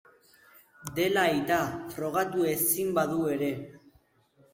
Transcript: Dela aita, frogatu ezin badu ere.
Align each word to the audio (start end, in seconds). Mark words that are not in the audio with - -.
Dela 0.99 1.25
aita, 1.33 1.57
frogatu 1.97 2.47
ezin 2.53 2.89
badu 2.99 3.21
ere. 3.35 3.51